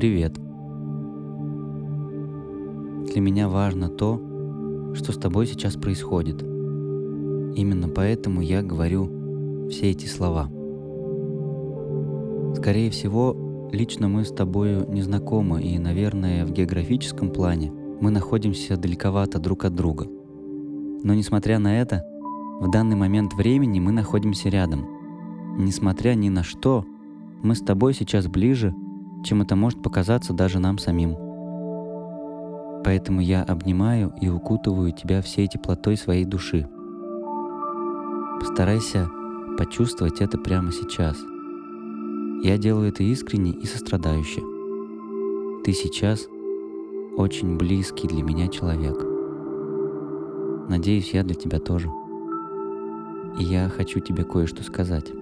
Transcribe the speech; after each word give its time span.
Привет. 0.00 0.32
Для 3.12 3.20
меня 3.20 3.50
важно 3.50 3.90
то, 3.90 4.18
что 4.94 5.12
с 5.12 5.18
тобой 5.18 5.46
сейчас 5.46 5.74
происходит. 5.74 6.40
Именно 6.40 7.90
поэтому 7.90 8.40
я 8.40 8.62
говорю 8.62 9.68
все 9.68 9.90
эти 9.90 10.06
слова. 10.06 10.48
Скорее 12.56 12.90
всего, 12.90 13.68
лично 13.72 14.08
мы 14.08 14.24
с 14.24 14.30
тобою 14.30 14.86
не 14.88 15.02
знакомы, 15.02 15.60
и, 15.60 15.78
наверное, 15.78 16.46
в 16.46 16.50
географическом 16.50 17.28
плане 17.28 17.70
мы 18.00 18.10
находимся 18.10 18.78
далековато 18.78 19.38
друг 19.38 19.66
от 19.66 19.74
друга. 19.74 20.06
Но 20.06 21.12
несмотря 21.12 21.58
на 21.58 21.78
это, 21.78 22.06
в 22.58 22.70
данный 22.70 22.96
момент 22.96 23.34
времени 23.34 23.80
мы 23.80 23.92
находимся 23.92 24.48
рядом. 24.48 24.86
Несмотря 25.58 26.14
ни 26.14 26.30
на 26.30 26.42
что, 26.42 26.86
мы 27.42 27.54
с 27.54 27.60
тобой 27.60 27.92
сейчас 27.92 28.28
ближе, 28.28 28.74
чем 29.24 29.42
это 29.42 29.56
может 29.56 29.82
показаться 29.82 30.32
даже 30.32 30.58
нам 30.58 30.78
самим. 30.78 31.16
Поэтому 32.84 33.20
я 33.20 33.42
обнимаю 33.42 34.12
и 34.20 34.28
укутываю 34.28 34.92
тебя 34.92 35.20
всей 35.22 35.46
теплотой 35.48 35.96
своей 35.96 36.24
души. 36.24 36.68
Постарайся 38.40 39.08
почувствовать 39.58 40.20
это 40.20 40.38
прямо 40.38 40.72
сейчас. 40.72 41.16
Я 42.42 42.56
делаю 42.56 42.88
это 42.88 43.02
искренне 43.02 43.52
и 43.52 43.66
сострадающе. 43.66 44.40
Ты 45.62 45.72
сейчас 45.74 46.26
очень 47.16 47.58
близкий 47.58 48.08
для 48.08 48.22
меня 48.22 48.48
человек. 48.48 48.96
Надеюсь, 50.70 51.12
я 51.12 51.22
для 51.22 51.34
тебя 51.34 51.58
тоже. 51.58 51.90
И 53.38 53.44
я 53.44 53.68
хочу 53.68 54.00
тебе 54.00 54.24
кое-что 54.24 54.62
сказать. 54.62 55.12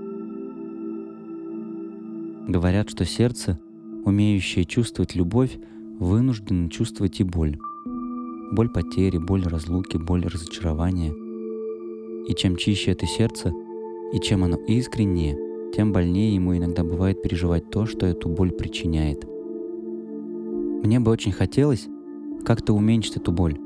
Говорят, 2.46 2.88
что 2.88 3.04
сердце, 3.04 3.58
умеющее 4.04 4.64
чувствовать 4.64 5.14
любовь, 5.14 5.58
вынуждено 5.98 6.70
чувствовать 6.70 7.20
и 7.20 7.24
боль. 7.24 7.58
Боль 8.52 8.68
потери, 8.68 9.18
боль 9.18 9.44
разлуки, 9.44 9.96
боль 9.96 10.26
разочарования. 10.26 11.12
И 12.26 12.34
чем 12.34 12.56
чище 12.56 12.92
это 12.92 13.06
сердце, 13.06 13.52
и 14.12 14.20
чем 14.20 14.44
оно 14.44 14.56
искреннее, 14.56 15.36
тем 15.74 15.92
больнее 15.92 16.34
ему 16.34 16.56
иногда 16.56 16.82
бывает 16.82 17.22
переживать 17.22 17.70
то, 17.70 17.86
что 17.86 18.06
эту 18.06 18.28
боль 18.28 18.52
причиняет. 18.52 19.24
Мне 20.82 21.00
бы 21.00 21.10
очень 21.10 21.32
хотелось 21.32 21.86
как-то 22.44 22.72
уменьшить 22.72 23.16
эту 23.16 23.32
боль, 23.32 23.58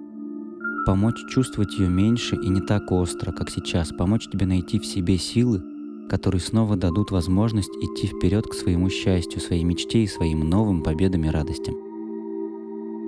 помочь 0.87 1.25
чувствовать 1.29 1.79
ее 1.79 1.89
меньше 1.89 2.37
и 2.37 2.49
не 2.49 2.61
так 2.61 2.91
остро, 2.91 3.33
как 3.33 3.51
сейчас, 3.51 3.91
помочь 3.91 4.29
тебе 4.29 4.47
найти 4.47 4.79
в 4.79 4.87
себе 4.87 5.19
силы, 5.19 5.63
которые 6.09 6.41
снова 6.41 6.77
дадут 6.77 7.11
возможность 7.11 7.73
идти 7.81 8.07
вперед 8.07 8.47
к 8.47 8.55
своему 8.55 8.91
счастью, 8.91 9.41
своей 9.41 9.65
мечте 9.65 10.03
и 10.03 10.07
своим 10.07 10.41
новым 10.41 10.83
победам 10.83 11.25
и 11.25 11.29
радостям. 11.29 11.77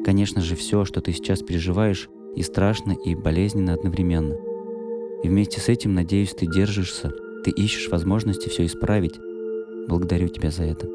Конечно 0.05 0.41
же, 0.41 0.55
все, 0.55 0.84
что 0.84 1.00
ты 1.00 1.12
сейчас 1.12 1.42
переживаешь, 1.42 2.09
и 2.37 2.42
страшно, 2.42 2.92
и 2.92 3.15
болезненно 3.15 3.75
одновременно. 3.75 4.37
И 5.22 5.28
вместе 5.28 5.61
с 5.61 5.69
этим, 5.69 5.95
надеюсь, 5.95 6.34
ты 6.34 6.47
держишься, 6.47 7.12
ты 7.45 7.50
ищешь 7.50 7.91
возможности 7.91 8.48
все 8.48 8.67
исправить. 8.67 9.15
Благодарю 9.89 10.28
тебя 10.28 10.50
за 10.50 10.65
это. 10.65 10.89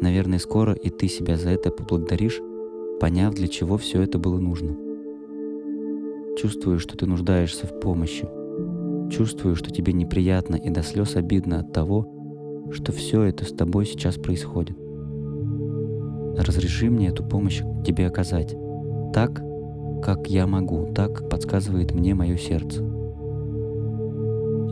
Наверное, 0.00 0.38
скоро 0.38 0.72
и 0.72 0.88
ты 0.88 1.08
себя 1.08 1.36
за 1.36 1.50
это 1.50 1.70
поблагодаришь, 1.70 2.40
поняв, 3.00 3.34
для 3.34 3.48
чего 3.48 3.76
все 3.76 4.02
это 4.02 4.18
было 4.18 4.38
нужно. 4.38 4.76
Чувствую, 6.38 6.78
что 6.78 6.96
ты 6.96 7.06
нуждаешься 7.06 7.66
в 7.66 7.80
помощи, 7.80 8.26
Чувствую, 9.10 9.56
что 9.56 9.70
тебе 9.70 9.92
неприятно 9.92 10.54
и 10.54 10.70
до 10.70 10.82
слез 10.82 11.16
обидно 11.16 11.58
от 11.60 11.72
того, 11.72 12.06
что 12.72 12.92
все 12.92 13.22
это 13.22 13.44
с 13.44 13.52
тобой 13.52 13.84
сейчас 13.84 14.16
происходит. 14.16 14.76
Разреши 16.38 16.88
мне 16.88 17.08
эту 17.08 17.24
помощь 17.24 17.60
тебе 17.84 18.06
оказать. 18.06 18.54
Так, 19.12 19.42
как 20.02 20.28
я 20.28 20.46
могу, 20.46 20.92
так, 20.94 21.28
подсказывает 21.28 21.92
мне 21.92 22.14
мое 22.14 22.36
сердце. 22.36 22.82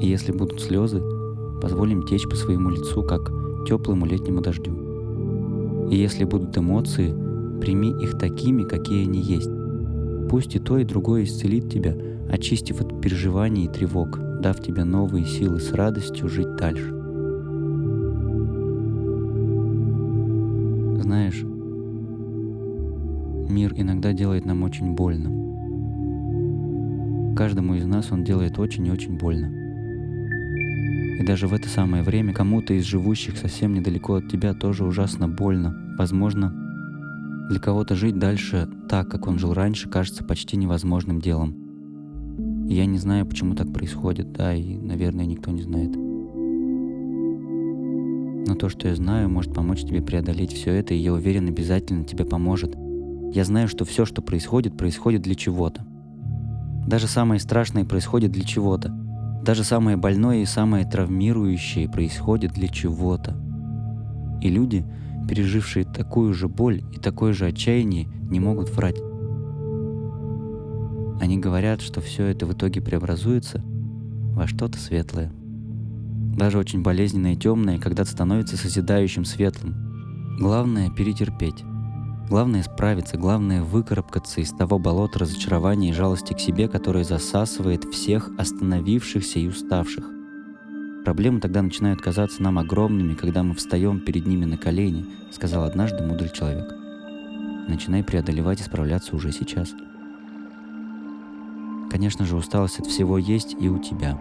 И 0.01 0.07
если 0.07 0.31
будут 0.31 0.61
слезы, 0.61 1.03
позволим 1.61 2.05
течь 2.07 2.29
по 2.29 2.37
своему 2.37 2.71
лицу, 2.71 3.03
как 3.03 3.33
теплому 3.67 4.07
летнему 4.07 4.41
дождю. 4.41 5.89
И 5.91 5.97
если 5.97 6.23
будут 6.23 6.57
эмоции, 6.57 7.13
прими 7.61 7.91
их 8.03 8.17
такими, 8.19 8.63
какие 8.63 9.05
они 9.05 9.21
есть. 9.21 9.51
Пусть 10.31 10.55
и 10.55 10.61
то, 10.61 10.79
и 10.79 10.85
другое 10.85 11.25
исцелит 11.25 11.69
тебя, 11.69 11.97
очистив 12.31 12.81
от 12.81 13.01
переживаний 13.01 13.65
и 13.65 13.69
тревог, 13.69 14.28
дав 14.41 14.61
тебе 14.61 14.85
новые 14.85 15.25
силы 15.25 15.61
с 15.61 15.73
радостью 15.73 16.29
жить 16.29 16.57
дальше. 16.57 16.95
Знаешь, 21.03 21.43
мир 23.51 23.73
иногда 23.77 24.13
делает 24.13 24.45
нам 24.45 24.63
очень 24.63 24.95
больно. 24.95 25.31
Каждому 27.37 27.75
из 27.75 27.87
нас 27.87 28.13
он 28.13 28.25
делает 28.25 28.59
очень 28.59 28.87
и 28.87 28.91
очень 28.91 29.17
больно. 29.17 29.53
И 31.19 31.25
даже 31.25 31.49
в 31.49 31.55
это 31.55 31.69
самое 31.69 32.03
время 32.03 32.33
кому-то 32.33 32.75
из 32.75 32.85
живущих 32.85 33.37
совсем 33.37 33.75
недалеко 33.75 34.15
от 34.15 34.29
тебя 34.29 34.55
тоже 34.55 34.85
ужасно 34.85 35.29
больно. 35.29 35.75
Возможно, 35.99 36.55
для 37.51 37.59
кого-то 37.59 37.97
жить 37.97 38.19
дальше 38.19 38.69
так, 38.89 39.09
как 39.09 39.27
он 39.27 39.39
жил 39.39 39.53
раньше, 39.53 39.89
кажется 39.89 40.23
почти 40.23 40.57
невозможным 40.57 41.21
делом. 41.21 41.68
Я 42.69 42.85
не 42.85 42.99
знаю, 42.99 43.25
почему 43.25 43.55
так 43.55 43.73
происходит, 43.73 44.31
да, 44.33 44.55
и, 44.55 44.77
наверное, 44.77 45.25
никто 45.25 45.51
не 45.51 45.63
знает. 45.63 45.97
Но 48.47 48.55
то, 48.57 48.69
что 48.69 48.89
я 48.89 48.95
знаю, 48.95 49.31
может 49.31 49.55
помочь 49.55 49.81
тебе 49.81 50.03
преодолеть 50.03 50.53
все 50.53 50.73
это, 50.75 50.93
и 50.93 50.99
я 50.99 51.15
уверен, 51.15 51.49
обязательно 51.49 52.05
тебе 52.05 52.27
поможет. 52.27 52.77
Я 53.33 53.45
знаю, 53.45 53.69
что 53.69 53.87
все, 53.87 54.05
что 54.05 54.21
происходит, 54.21 54.77
происходит 54.77 55.23
для 55.23 55.35
чего-то. 55.35 55.87
Даже 56.87 57.07
самое 57.07 57.41
страшное 57.41 57.87
происходит 57.87 58.33
для 58.33 58.45
чего-то. 58.45 58.91
Даже 59.43 59.65
самое 59.65 59.97
больное 59.97 60.43
и 60.43 60.47
самое 60.47 60.85
травмирующее 60.85 61.89
происходит 61.89 62.53
для 62.53 62.69
чего-то. 62.69 63.35
И 64.43 64.51
люди, 64.51 64.85
пережившие 65.27 65.87
такую 65.87 66.35
же 66.35 66.49
боль 66.49 66.83
и 66.95 66.99
такое 66.99 67.33
же 67.33 67.47
отчаяние, 67.47 68.09
не 68.31 68.41
могут 68.41 68.69
врать. 68.69 68.97
Они 71.21 71.37
говорят, 71.37 71.81
что 71.81 72.01
все 72.01 72.27
это 72.27 72.47
в 72.47 72.53
итоге 72.53 72.81
преобразуется 72.81 73.63
во 74.35 74.47
что-то 74.47 74.79
светлое. 74.79 75.33
Даже 76.37 76.59
очень 76.59 76.83
болезненное 76.83 77.33
и 77.33 77.37
темное 77.37 77.79
когда-то 77.79 78.11
становится 78.11 78.57
созидающим 78.57 79.25
светлым. 79.25 80.37
Главное— 80.39 80.91
перетерпеть. 80.97 81.65
Главное— 82.29 82.63
справиться, 82.65 83.17
главное— 83.17 83.63
выкарабкаться 83.65 84.41
из 84.41 84.51
того 84.51 84.79
болота 84.79 85.19
разочарования 85.19 85.91
и 85.91 85.95
жалости 85.95 86.35
к 86.35 86.41
себе, 86.41 86.69
которое 86.69 87.03
засасывает 87.03 87.85
всех 87.85 88.31
остановившихся 88.39 89.41
и 89.41 89.49
уставших. 89.49 90.05
Проблемы 91.05 91.41
тогда 91.41 91.63
начинают 91.63 92.01
казаться 92.01 92.43
нам 92.43 92.59
огромными, 92.59 93.15
когда 93.15 93.43
мы 93.43 93.55
встаем 93.55 93.99
перед 93.99 94.27
ними 94.27 94.45
на 94.45 94.59
колени, 94.59 95.07
сказал 95.33 95.65
однажды 95.65 96.05
мудрый 96.05 96.31
человек. 96.31 96.73
Начинай 97.67 98.05
преодолевать 98.05 98.61
и 98.61 98.65
справляться 98.65 99.17
уже 99.17 99.33
сейчас— 99.33 99.73
Конечно 101.91 102.25
же, 102.25 102.37
усталость 102.37 102.81
от 102.81 102.87
всего 102.87 103.19
есть 103.19 103.57
и 103.59 103.69
у 103.69 103.79
тебя. 103.79 104.21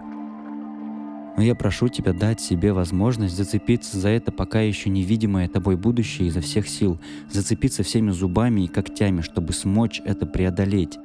Но 1.36 1.42
я 1.44 1.54
прошу 1.54 1.88
тебя 1.88 2.12
дать 2.12 2.40
себе 2.40 2.72
возможность 2.72 3.36
зацепиться 3.36 3.98
за 3.98 4.08
это 4.08 4.32
пока 4.32 4.60
еще 4.60 4.90
невидимое 4.90 5.48
тобой 5.48 5.76
будущее 5.76 6.28
изо 6.28 6.40
всех 6.40 6.68
сил, 6.68 6.98
зацепиться 7.30 7.84
всеми 7.84 8.10
зубами 8.10 8.62
и 8.62 8.68
когтями, 8.68 9.20
чтобы 9.20 9.52
смочь 9.52 10.02
это 10.04 10.26
преодолеть. 10.26 10.98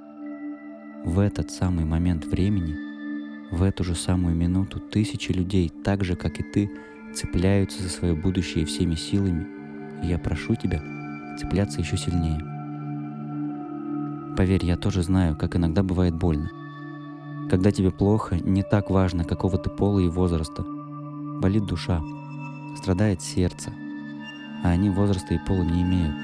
В 1.06 1.20
этот 1.20 1.52
самый 1.52 1.86
момент 1.86 2.26
времени, 2.26 2.76
в 3.52 3.62
эту 3.62 3.84
же 3.84 3.94
самую 3.94 4.36
минуту 4.36 4.80
тысячи 4.80 5.32
людей, 5.32 5.70
так 5.84 6.04
же, 6.04 6.16
как 6.16 6.40
и 6.40 6.44
ты, 6.44 6.72
цепляются 7.14 7.84
за 7.84 7.90
свое 7.90 8.16
будущее 8.16 8.66
всеми 8.66 8.96
силами, 8.96 9.46
и 10.04 10.08
я 10.08 10.18
прошу 10.18 10.56
тебя 10.56 10.82
цепляться 11.40 11.82
еще 11.82 11.98
сильнее. 11.98 12.53
Поверь, 14.36 14.66
я 14.66 14.78
тоже 14.78 15.04
знаю, 15.04 15.36
как 15.36 15.56
иногда 15.56 15.84
бывает 15.84 16.16
больно. 16.16 16.50
Когда 17.52 17.72
тебе 17.72 17.92
плохо, 17.92 18.36
не 18.36 18.64
так 18.64 18.90
важно, 18.90 19.26
какого 19.26 19.60
ты 19.60 19.70
пола 19.70 20.00
и 20.00 20.08
возраста. 20.08 20.66
Болит 21.40 21.66
душа, 21.66 22.02
страдает 22.78 23.22
сердце, 23.22 23.72
а 24.64 24.70
они 24.70 24.90
возраста 24.90 25.36
и 25.36 25.40
пола 25.46 25.62
не 25.62 25.84
имеют. 25.84 26.16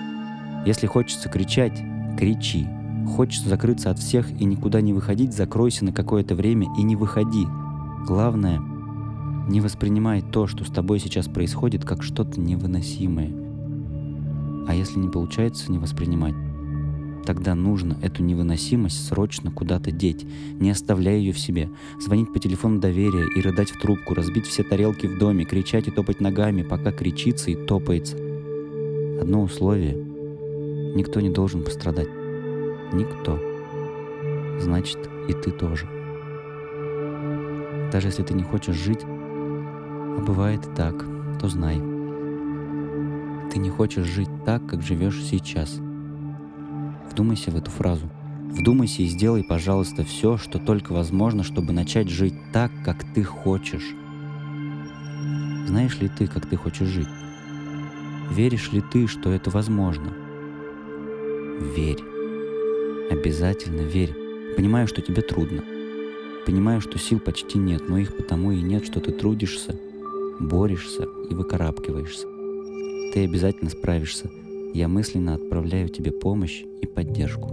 Если 0.66 0.88
хочется 0.88 1.30
кричать, 1.30 1.80
кричи. 2.18 2.68
Хочется 3.16 3.50
закрыться 3.50 3.92
от 3.92 4.00
всех 4.00 4.32
и 4.32 4.46
никуда 4.46 4.82
не 4.82 4.94
выходить, 4.94 5.34
закройся 5.34 5.86
на 5.86 5.92
какое-то 5.92 6.36
время 6.36 6.68
и 6.78 6.84
не 6.84 6.96
выходи. 6.96 7.46
Главное, 8.08 8.60
не 9.48 9.62
воспринимай 9.62 10.22
то, 10.22 10.48
что 10.48 10.64
с 10.64 10.70
тобой 10.70 11.00
сейчас 11.00 11.28
происходит, 11.28 11.86
как 11.86 12.02
что-то 12.02 12.40
невыносимое. 12.40 13.32
А 14.68 14.74
если 14.74 15.00
не 15.00 15.10
получается 15.10 15.72
не 15.72 15.80
воспринимать, 15.80 16.36
Тогда 17.25 17.54
нужно 17.56 17.98
эту 18.01 18.24
невыносимость 18.24 19.07
срочно 19.07 19.51
куда-то 19.51 19.92
деть, 19.92 20.25
не 20.60 20.71
оставляя 20.71 21.18
ее 21.18 21.33
в 21.33 21.39
себе, 21.39 21.69
звонить 22.00 22.33
по 22.33 22.39
телефону 22.39 22.80
доверия 22.80 23.27
и 23.36 23.42
рыдать 23.42 23.71
в 23.71 23.80
трубку, 23.80 24.13
разбить 24.13 24.48
все 24.48 24.63
тарелки 24.63 25.06
в 25.06 25.18
доме, 25.19 25.45
кричать 25.45 25.88
и 25.88 25.92
топать 25.92 26.21
ногами, 26.21 26.63
пока 26.63 26.92
кричится 26.92 27.51
и 27.51 27.56
топается. 27.56 28.18
Одно 29.21 29.44
условие. 29.44 29.95
Никто 30.95 31.19
не 31.19 31.30
должен 31.30 31.63
пострадать. 31.63 32.10
Никто. 32.94 33.39
Значит, 34.60 34.98
и 35.27 35.33
ты 35.33 35.51
тоже. 35.51 35.88
Даже 37.92 38.07
если 38.07 38.24
ты 38.24 38.33
не 38.33 38.44
хочешь 38.44 38.75
жить, 38.75 39.04
а 39.04 40.24
бывает 40.25 40.66
и 40.66 40.75
так, 40.75 41.06
то 41.39 41.48
знай. 41.48 41.77
Ты 43.51 43.60
не 43.60 43.69
хочешь 43.69 44.06
жить 44.06 44.30
так, 44.45 44.66
как 44.68 44.81
живешь 44.81 45.21
сейчас. 45.24 45.80
Вдумайся 47.12 47.52
в 47.52 47.56
эту 47.56 47.72
фразу. 47.72 48.10
Вдумайся 48.52 49.04
и 49.04 49.08
сделай, 49.08 49.44
пожалуйста, 49.44 50.04
все, 50.04 50.38
что 50.38 50.60
только 50.60 50.92
возможно, 50.94 51.44
чтобы 51.44 51.72
начать 51.72 52.10
жить 52.10 52.34
так, 52.52 52.72
как 52.84 53.04
ты 53.14 53.24
хочешь. 53.24 53.96
Знаешь 55.68 56.00
ли 56.00 56.10
ты, 56.10 56.28
как 56.28 56.48
ты 56.48 56.56
хочешь 56.56 56.88
жить? 56.88 57.08
Веришь 58.32 58.72
ли 58.72 58.82
ты, 58.82 59.08
что 59.08 59.32
это 59.32 59.50
возможно? 59.50 60.14
Верь. 61.76 62.04
Обязательно 63.12 63.82
верь. 63.82 64.16
Понимаю, 64.56 64.88
что 64.88 65.02
тебе 65.02 65.22
трудно. 65.22 65.64
Понимаю, 66.46 66.82
что 66.82 66.98
сил 66.98 67.20
почти 67.20 67.60
нет, 67.60 67.88
но 67.88 67.98
их 67.98 68.16
потому 68.16 68.52
и 68.52 68.62
нет, 68.62 68.86
что 68.86 69.00
ты 69.00 69.12
трудишься, 69.12 69.76
борешься 70.40 71.08
и 71.30 71.34
выкарабкиваешься. 71.34 72.26
Ты 73.14 73.26
обязательно 73.26 73.70
справишься. 73.70 74.30
Я 74.74 74.88
мысленно 74.88 75.36
отправляю 75.36 75.89
тебе 75.89 76.12
помощь 76.12 76.63
и 76.81 76.86
поддержку. 76.86 77.50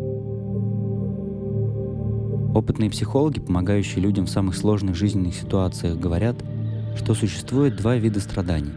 Опытные 2.54 2.90
психологи, 2.90 3.40
помогающие 3.40 4.02
людям 4.02 4.26
в 4.26 4.30
самых 4.30 4.56
сложных 4.56 4.94
жизненных 4.96 5.34
ситуациях, 5.34 5.98
говорят– 5.98 6.36
что 6.96 7.14
существует 7.14 7.76
два 7.76 7.96
вида 7.96 8.20
страданий. 8.20 8.72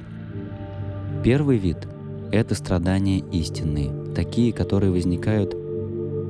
Первый 1.24 1.58
вид– 1.58 1.78
это 2.32 2.54
страдания 2.56 3.20
истинные, 3.32 4.14
такие, 4.14 4.54
которые 4.54 4.92
возникают 4.92 5.56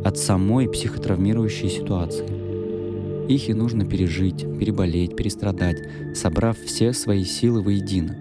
от 0.06 0.18
самой 0.18 0.70
психотравмирующей 0.70 1.70
ситуации. 1.70 3.28
Их 3.28 3.50
и 3.50 3.54
нужно 3.54 3.86
пережить, 3.86 4.42
переболеть, 4.60 5.16
перестрадать, 5.16 5.78
собрав 6.16 6.58
все 6.58 6.94
свои 6.94 7.24
силы 7.24 7.62
воедино. 7.62 8.16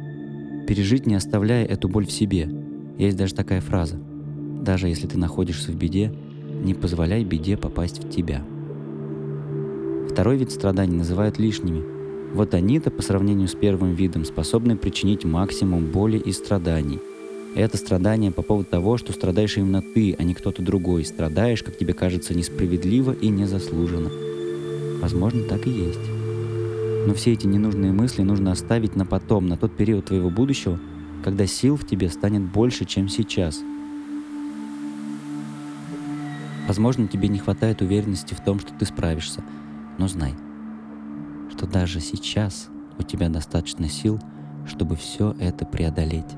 Пережить, 0.66 1.06
не 1.06 1.14
оставляя 1.14 1.64
эту 1.64 1.88
боль 1.88 2.06
в 2.06 2.10
себе. 2.10 2.48
Есть 2.98 3.16
даже 3.16 3.34
такая 3.34 3.60
фраза. 3.60 3.96
Даже 4.62 4.88
если 4.88 5.06
ты 5.06 5.16
находишься 5.16 5.72
в 5.72 5.76
беде, 5.76 6.12
не 6.62 6.74
позволяй 6.74 7.24
беде 7.24 7.56
попасть 7.56 8.04
в 8.04 8.10
тебя. 8.10 8.42
Второй 10.10 10.36
вид 10.36 10.50
страданий 10.50 10.96
называют 10.96 11.38
лишними– 11.38 11.82
вот 12.34 12.52
они-то 12.52 12.90
по 12.90 13.02
сравнению 13.02 13.48
с 13.48 13.54
первым 13.54 13.94
видом 13.94 14.24
способны 14.24 14.76
причинить 14.76 15.24
максимум 15.24 15.86
боли 15.86 16.18
и 16.18 16.32
страданий. 16.32 17.00
Это 17.54 17.78
страдание 17.78 18.30
по 18.30 18.42
поводу 18.42 18.68
того, 18.68 18.98
что 18.98 19.12
страдаешь 19.12 19.56
именно 19.56 19.82
ты, 19.82 20.14
а 20.18 20.22
не 20.22 20.34
кто-то 20.34 20.62
другой. 20.62 21.04
Страдаешь, 21.06 21.62
как 21.62 21.78
тебе 21.78 21.94
кажется, 21.94 22.34
несправедливо 22.34 23.12
и 23.12 23.28
незаслуженно. 23.28 24.10
Возможно, 25.00 25.44
так 25.44 25.66
и 25.66 25.70
есть. 25.70 25.98
Но 27.06 27.14
все 27.14 27.32
эти 27.32 27.46
ненужные 27.46 27.92
мысли 27.92 28.22
нужно 28.22 28.52
оставить 28.52 28.94
на 28.94 29.06
потом, 29.06 29.48
на 29.48 29.56
тот 29.56 29.74
период 29.74 30.04
твоего 30.04 30.28
будущего, 30.28 30.78
когда 31.22 31.46
сил 31.46 31.76
в 31.76 31.86
тебе 31.86 32.08
станет 32.08 32.42
больше, 32.42 32.84
чем 32.84 33.08
сейчас. 33.08 33.60
Возможно, 36.66 37.08
тебе 37.08 37.28
не 37.28 37.38
хватает 37.38 37.80
уверенности 37.82 38.34
в 38.34 38.40
том, 38.40 38.60
что 38.60 38.72
ты 38.74 38.84
справишься, 38.84 39.42
но 39.98 40.08
знай– 40.08 40.34
что 41.58 41.66
даже 41.66 41.98
сейчас 41.98 42.68
у 43.00 43.02
тебя 43.02 43.28
достаточно 43.28 43.88
сил, 43.88 44.20
чтобы 44.64 44.94
все 44.94 45.34
это 45.40 45.66
преодолеть. 45.66 46.36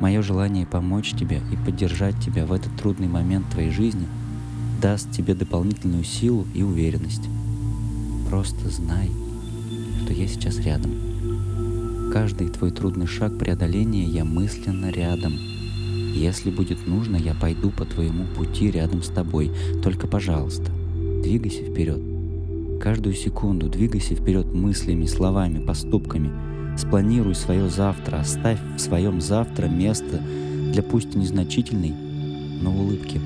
Мое 0.00 0.22
желание 0.22 0.66
помочь 0.66 1.12
тебе 1.12 1.42
и 1.52 1.56
поддержать 1.56 2.18
тебя 2.18 2.46
в 2.46 2.52
этот 2.52 2.74
трудный 2.80 3.08
момент 3.08 3.50
твоей 3.50 3.70
жизни 3.70 4.06
даст 4.80 5.10
тебе 5.10 5.34
дополнительную 5.34 6.04
силу 6.04 6.46
и 6.54 6.62
уверенность. 6.62 7.28
Просто 8.30 8.70
знай, 8.70 9.10
что 10.02 10.14
я 10.14 10.26
сейчас 10.26 10.58
рядом. 10.60 11.05
Каждый 12.12 12.48
твой 12.48 12.70
трудный 12.70 13.06
шаг 13.06 13.36
преодоления 13.38 14.04
я 14.04 14.24
мысленно 14.24 14.90
рядом. 14.90 15.34
Если 16.14 16.50
будет 16.50 16.86
нужно, 16.86 17.16
я 17.16 17.34
пойду 17.34 17.70
по 17.70 17.84
твоему 17.84 18.24
пути 18.36 18.70
рядом 18.70 19.02
с 19.02 19.08
тобой. 19.08 19.50
Только, 19.82 20.06
пожалуйста, 20.06 20.70
двигайся 21.22 21.62
вперед. 21.64 22.00
Каждую 22.80 23.14
секунду 23.14 23.68
двигайся 23.68 24.14
вперед 24.14 24.46
мыслями, 24.54 25.06
словами, 25.06 25.64
поступками. 25.64 26.30
Спланируй 26.78 27.34
свое 27.34 27.68
завтра, 27.68 28.18
оставь 28.18 28.60
в 28.76 28.80
своем 28.80 29.20
завтра 29.20 29.66
место 29.66 30.22
для 30.72 30.82
пусть 30.82 31.14
незначительной, 31.14 31.92
но 32.62 32.70
улыбки. 32.70 33.20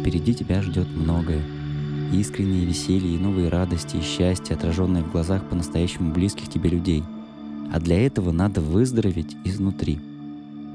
Впереди 0.00 0.34
тебя 0.34 0.62
ждет 0.62 0.88
многое. 0.96 1.42
Искреннее 2.12 2.64
веселье 2.64 3.14
и 3.14 3.18
новые 3.18 3.48
радости 3.48 3.96
и 3.96 4.02
счастье, 4.02 4.56
отраженные 4.56 5.02
в 5.02 5.12
глазах 5.12 5.48
по-настоящему 5.48 6.12
близких 6.12 6.48
тебе 6.48 6.70
людей. 6.70 7.02
А 7.72 7.80
для 7.80 8.06
этого 8.06 8.32
надо 8.32 8.60
выздороветь 8.60 9.36
изнутри. 9.44 9.98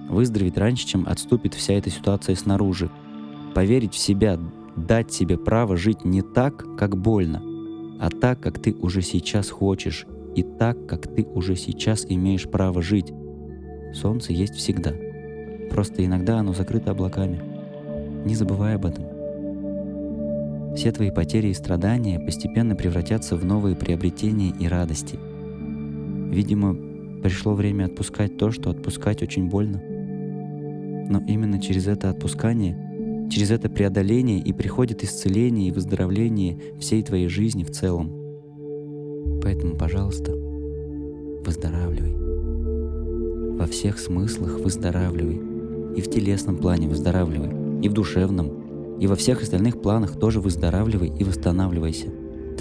Выздороветь 0.09 0.57
раньше, 0.57 0.87
чем 0.87 1.05
отступит 1.07 1.53
вся 1.53 1.73
эта 1.73 1.89
ситуация 1.89 2.35
снаружи. 2.35 2.89
Поверить 3.53 3.93
в 3.93 3.97
себя, 3.97 4.39
дать 4.75 5.11
себе 5.11 5.37
право 5.37 5.77
жить 5.77 6.03
не 6.05 6.21
так, 6.21 6.77
как 6.77 6.97
больно– 6.97 7.41
а 8.01 8.09
так, 8.09 8.39
как 8.39 8.57
ты 8.57 8.73
уже 8.73 9.03
сейчас 9.03 9.51
хочешь, 9.51 10.07
и 10.35 10.41
так, 10.41 10.87
как 10.87 11.05
ты 11.05 11.23
уже 11.23 11.55
сейчас 11.55 12.03
имеешь 12.09 12.49
право 12.49 12.81
жить. 12.81 13.13
Солнце 13.93 14.33
есть 14.33 14.55
всегда. 14.55 14.91
Просто 15.69 16.03
иногда 16.03 16.39
оно 16.39 16.51
закрыто 16.53 16.89
облаками. 16.91 17.39
Не 18.25 18.33
забывай 18.33 18.73
об 18.73 18.87
этом. 18.87 19.05
Все 20.75 20.91
твои 20.91 21.11
потери 21.11 21.49
и 21.49 21.53
страдания 21.53 22.19
постепенно 22.19 22.75
превратятся 22.75 23.35
в 23.35 23.45
новые 23.45 23.75
приобретения 23.75 24.49
и 24.49 24.67
радости. 24.67 25.19
Видимо, 26.31 26.73
пришло 27.21 27.53
время 27.53 27.85
отпускать 27.85 28.37
то, 28.37 28.51
что 28.51 28.71
отпускать 28.71 29.21
очень 29.21 29.49
больно. 29.49 29.81
Но 31.09 31.23
именно 31.27 31.61
через 31.61 31.87
это 31.87 32.09
отпускание– 32.09 32.77
Через 33.31 33.49
это 33.51 33.69
преодоление 33.69 34.39
и 34.39 34.51
приходит 34.51 35.05
исцеление 35.05 35.69
и 35.69 35.71
выздоровление 35.71 36.59
всей 36.81 37.01
твоей 37.01 37.29
жизни 37.29 37.63
в 37.63 37.71
целом. 37.71 38.11
Поэтому, 39.41 39.77
пожалуйста, 39.77 40.33
выздоравливай. 40.35 42.13
Во 43.57 43.65
всех 43.67 43.99
смыслах 43.99 44.59
выздоравливай. 44.59 45.39
И 45.95 46.01
в 46.01 46.09
телесном 46.09 46.57
плане 46.57 46.89
выздоравливай, 46.89 47.81
и 47.81 47.87
в 47.87 47.93
душевном, 47.93 48.97
и 48.99 49.07
во 49.07 49.15
всех 49.15 49.41
остальных 49.41 49.81
планах 49.81 50.19
тоже 50.19 50.41
выздоравливай 50.41 51.13
и 51.17 51.23
восстанавливайся. 51.23 52.07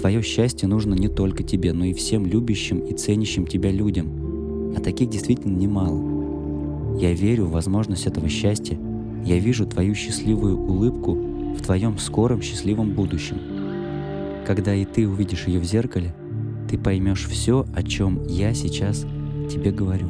Твое 0.01 0.23
счастье 0.23 0.67
нужно 0.67 0.95
не 0.95 1.09
только 1.09 1.43
тебе, 1.43 1.73
но 1.73 1.85
и 1.85 1.93
всем 1.93 2.25
любящим 2.25 2.79
и 2.79 2.93
ценящим 2.93 3.45
тебя 3.45 3.71
людям. 3.71 4.73
А 4.75 4.81
таких 4.81 5.11
действительно 5.11 5.55
немало. 5.55 6.99
Я 6.99 7.13
верю 7.13 7.45
в 7.45 7.51
возможность 7.51 8.07
этого 8.07 8.27
счастья 8.27 8.79
я 9.23 9.37
вижу 9.37 9.67
твою 9.67 9.93
счастливую 9.93 10.57
улыбку 10.57 11.13
в 11.13 11.61
твоем 11.61 11.99
скором 11.99 12.41
счастливом 12.41 12.95
будущем. 12.95 13.37
Когда 14.43 14.73
и 14.73 14.85
ты 14.85 15.07
увидишь 15.07 15.45
ее 15.45 15.59
в 15.59 15.65
зеркале, 15.65 16.15
ты 16.67 16.79
поймешь 16.79 17.27
все, 17.27 17.67
о 17.75 17.83
чем 17.83 18.25
я 18.27 18.55
сейчас 18.55 19.05
тебе 19.51 19.71
говорю. 19.71 20.07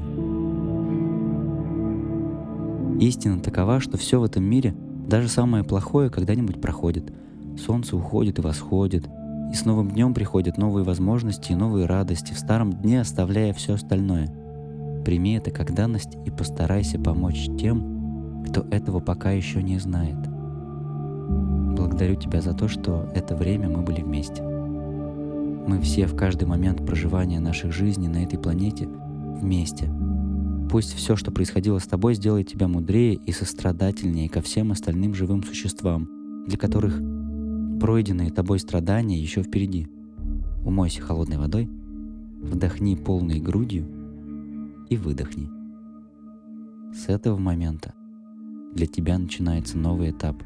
Истина 3.01 3.41
такова, 3.41 3.81
что 3.81 3.97
все 3.97 4.21
в 4.21 4.23
этом 4.23 4.45
мире, 4.45 4.73
даже 5.09 5.27
самое 5.27 5.65
плохое, 5.65 6.09
когда-нибудь 6.09 6.61
проходит. 6.61 7.11
Солнце 7.59 7.97
уходит 7.97 8.39
и 8.39 8.41
восходит, 8.41 9.09
и 9.51 9.53
с 9.53 9.65
новым 9.65 9.91
днем 9.91 10.13
приходят 10.13 10.57
новые 10.57 10.85
возможности 10.85 11.51
и 11.51 11.55
новые 11.55 11.85
радости, 11.85 12.33
в 12.33 12.39
старом 12.39 12.71
дне 12.71 13.01
оставляя 13.01 13.53
все 13.53 13.73
остальное. 13.73 14.31
Прими 15.03 15.33
это 15.33 15.51
как 15.51 15.73
данность 15.73 16.17
и 16.25 16.31
постарайся 16.31 16.99
помочь 16.99 17.49
тем, 17.59 18.45
кто 18.47 18.65
этого 18.71 18.99
пока 18.99 19.31
еще 19.31 19.61
не 19.61 19.77
знает. 19.77 20.17
Благодарю 21.75 22.15
тебя 22.15 22.41
за 22.41 22.53
то, 22.53 22.67
что 22.67 23.09
это 23.13 23.35
время 23.35 23.67
мы 23.67 23.81
были 23.81 24.01
вместе. 24.01 24.41
Мы 24.41 25.79
все 25.81 26.05
в 26.05 26.15
каждый 26.15 26.47
момент 26.47 26.85
проживания 26.85 27.39
наших 27.39 27.73
жизней 27.73 28.07
на 28.07 28.23
этой 28.23 28.39
планете 28.39 28.87
вместе. 28.87 29.91
Пусть 30.69 30.93
все, 30.93 31.17
что 31.17 31.31
происходило 31.31 31.79
с 31.79 31.87
тобой, 31.87 32.13
сделает 32.13 32.47
тебя 32.47 32.69
мудрее 32.69 33.15
и 33.15 33.31
сострадательнее 33.33 34.29
ко 34.29 34.41
всем 34.41 34.71
остальным 34.71 35.13
живым 35.13 35.43
существам, 35.43 36.07
для 36.47 36.57
которых 36.57 37.01
пройденные 37.81 38.29
тобой 38.29 38.59
страдания 38.59 39.19
еще 39.19 39.41
впереди. 39.41 39.87
Умойся 40.63 41.01
холодной 41.01 41.39
водой, 41.39 41.67
вдохни 42.39 42.95
полной 42.95 43.39
грудью 43.39 43.87
и 44.87 44.97
выдохни. 44.97 45.49
С 46.93 47.09
этого 47.09 47.37
момента 47.37 47.95
для 48.75 48.85
тебя 48.85 49.17
начинается 49.17 49.79
новый 49.79 50.11
этап. 50.11 50.43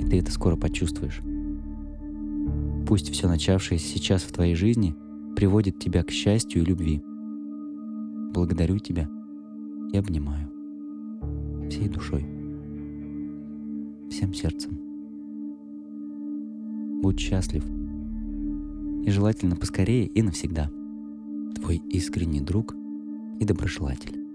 И 0.00 0.06
ты 0.06 0.18
это 0.20 0.32
скоро 0.32 0.56
почувствуешь. 0.56 1.20
Пусть 2.88 3.10
все 3.10 3.28
начавшееся 3.28 3.86
сейчас 3.86 4.22
в 4.22 4.32
твоей 4.32 4.54
жизни 4.54 4.96
приводит 5.36 5.78
тебя 5.78 6.02
к 6.04 6.10
счастью 6.10 6.62
и 6.62 6.64
любви. 6.64 7.02
Благодарю 8.32 8.78
тебя 8.78 9.10
и 9.92 9.98
обнимаю. 9.98 10.48
всей 11.68 11.90
душой, 11.90 12.22
всем 14.10 14.32
сердцем. 14.32 14.87
Будь 17.00 17.20
счастлив 17.20 17.64
и 19.04 19.10
желательно 19.10 19.56
поскорее 19.56 20.06
и 20.06 20.22
навсегда. 20.22 20.70
Твой 21.54 21.76
искренний 21.90 22.40
друг 22.40 22.74
и 23.40 23.44
доброжелатель. 23.44 24.27